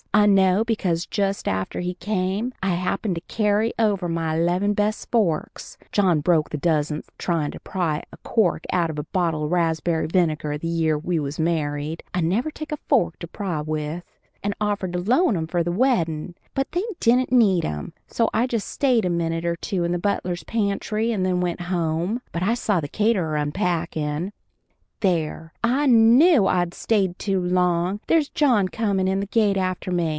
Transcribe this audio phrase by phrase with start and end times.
[0.13, 5.09] I know, because just after he came I happened to carry over my eleven best
[5.09, 9.51] forks John broke the dozenth tryin' to pry the cork out of a bottle of
[9.51, 14.03] raspberry vinegar the year we was married I never take a fork to pry with
[14.43, 18.47] and offered to loan 'em for the weddin', but they didn't need 'em, so I
[18.47, 22.43] just stayed a minute or two in the butler's pantry and then went home but
[22.43, 24.33] I saw the caterer unpackin'.
[24.99, 25.51] There!
[25.63, 28.01] I knew I'd stay too long!
[28.05, 30.09] There's John comin' in the gate after me.